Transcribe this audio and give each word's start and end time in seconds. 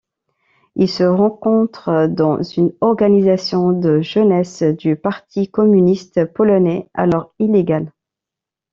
Ils 0.75 0.89
se 0.89 1.03
rencontrent 1.03 2.07
dans 2.09 2.41
une 2.41 2.73
organisation 2.81 3.71
de 3.71 4.01
jeunesse 4.01 4.63
du 4.63 4.95
Parti 4.95 5.51
communiste 5.51 6.25
polonais, 6.33 6.89
alors 6.95 7.35
illégal. 7.37 7.93